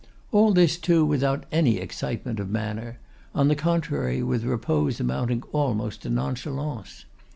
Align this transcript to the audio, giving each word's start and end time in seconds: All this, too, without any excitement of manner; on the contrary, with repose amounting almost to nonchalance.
All 0.31 0.51
this, 0.51 0.77
too, 0.77 1.05
without 1.05 1.45
any 1.51 1.77
excitement 1.77 2.39
of 2.39 2.49
manner; 2.49 2.97
on 3.35 3.49
the 3.49 3.55
contrary, 3.55 4.23
with 4.23 4.43
repose 4.43 4.99
amounting 4.99 5.43
almost 5.53 6.01
to 6.01 6.09
nonchalance. 6.09 7.05